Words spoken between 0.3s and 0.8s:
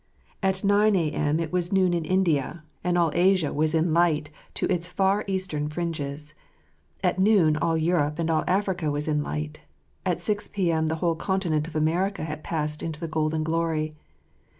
At